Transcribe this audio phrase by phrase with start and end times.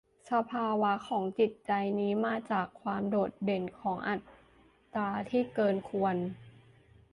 [0.31, 4.21] สภาวะของจิตใจนี้มาจากความโดดเด่นของอัต
[4.95, 6.15] ตาที่เกินควร